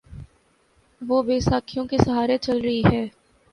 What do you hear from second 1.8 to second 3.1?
کے سہارے چل رہی ہے۔